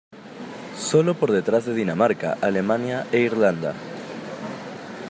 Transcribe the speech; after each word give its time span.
Sólo 0.79 1.13
por 1.13 1.31
detrás 1.31 1.63
de 1.67 1.75
Dinamarca, 1.75 2.35
Alemania 2.41 3.05
e 3.11 3.19
Irlanda. 3.19 3.75